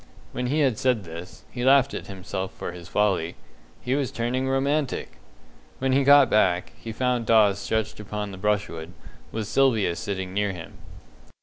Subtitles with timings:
[0.31, 3.35] When he had said this, he laughed at himself for his folly
[3.81, 5.19] he was turning romantic!
[5.77, 8.93] When he got back, he found Dawes stretched upon the brushwood,
[9.31, 10.79] with Sylvia sitting near him.